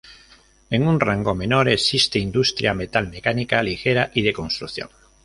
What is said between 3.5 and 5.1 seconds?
ligera y de construcción.